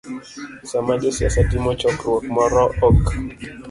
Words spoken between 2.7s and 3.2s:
ok